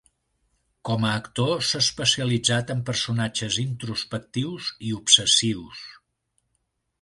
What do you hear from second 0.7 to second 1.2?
Com a